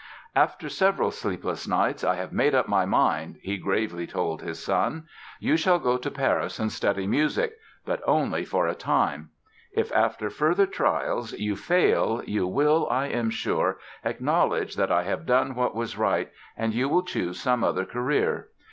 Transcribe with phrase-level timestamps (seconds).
[0.35, 5.05] "After several sleepless nights I have made up my mind", he gravely told his son.
[5.39, 9.29] "You shall go to Paris and study music; but only for a time.
[9.73, 15.27] If after further trials you fail you will, I am sure, acknowledge that I have
[15.27, 18.47] done what was right, and you will choose some other career.